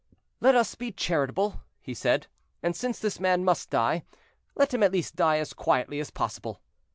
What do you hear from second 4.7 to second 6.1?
him at least die as quietly as